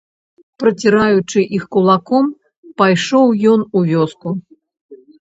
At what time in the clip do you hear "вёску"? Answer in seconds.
3.95-4.39